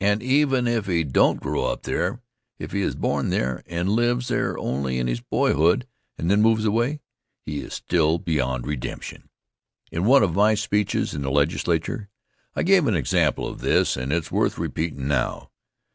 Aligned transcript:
And 0.00 0.22
even 0.22 0.66
if 0.66 0.86
he 0.86 1.04
don't 1.04 1.42
grow 1.42 1.66
up 1.66 1.82
there; 1.82 2.22
if 2.58 2.72
he 2.72 2.80
is 2.80 2.94
born 2.94 3.28
there 3.28 3.62
and 3.66 3.90
lives 3.90 4.28
there 4.28 4.56
only 4.56 4.98
in 4.98 5.08
his 5.08 5.20
boyhood 5.20 5.86
and 6.16 6.30
then 6.30 6.40
moves 6.40 6.64
away, 6.64 7.00
he 7.44 7.60
is 7.60 7.74
still 7.74 8.16
beyond 8.18 8.66
redemption. 8.66 9.28
In 9.92 10.06
one 10.06 10.22
of 10.22 10.34
my 10.36 10.54
speeches 10.54 11.12
in 11.12 11.20
the 11.20 11.30
Legislature, 11.30 12.08
I 12.56 12.62
gave 12.62 12.86
an 12.86 12.96
example 12.96 13.46
of 13.46 13.60
this, 13.60 13.94
and 13.94 14.10
it's 14.10 14.32
worth 14.32 14.56
repeatin' 14.56 15.06
now. 15.06 15.50